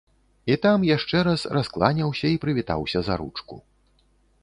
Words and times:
І 0.53 0.55
там 0.63 0.87
яшчэ 0.91 1.21
раз 1.27 1.45
раскланяўся 1.59 2.27
і 2.37 2.41
прывітаўся 2.47 2.99
за 3.11 3.23
ручку. 3.25 3.63